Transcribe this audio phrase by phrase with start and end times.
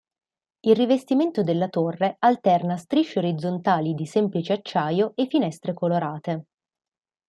[0.61, 6.45] Il rivestimento della torre alterna strisce orizzontali di semplice acciaio e finestre colorate.